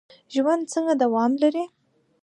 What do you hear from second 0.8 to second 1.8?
دوام لري؟